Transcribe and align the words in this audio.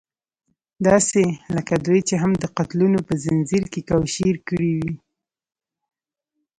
داسې 0.87 1.23
لکه 1.55 1.73
دوی 1.85 1.99
چې 2.07 2.15
هم 2.21 2.31
د 2.43 2.45
قتلونو 2.57 2.99
په 3.07 3.13
ځنځير 3.23 3.63
کې 3.73 3.81
کوشير 3.89 4.35
کړې 4.47 4.71
وي. 4.79 4.95